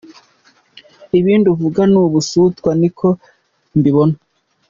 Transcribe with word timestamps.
Ibindi 1.19 1.45
uvuga 1.53 1.81
ni 1.91 1.97
ubusutwa 2.05 2.69
niko 2.79 3.09
mbibona. 3.77 4.15